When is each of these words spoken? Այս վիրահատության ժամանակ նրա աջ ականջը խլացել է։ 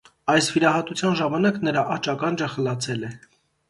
Այս 0.35 0.47
վիրահատության 0.55 1.19
ժամանակ 1.21 1.61
նրա 1.69 1.87
աջ 1.99 2.13
ականջը 2.19 2.53
խլացել 2.57 3.11
է։ 3.13 3.17